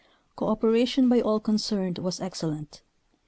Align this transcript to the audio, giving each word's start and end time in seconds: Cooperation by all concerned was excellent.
Cooperation 0.35 1.07
by 1.09 1.21
all 1.21 1.39
concerned 1.39 1.99
was 1.99 2.19
excellent. 2.19 2.81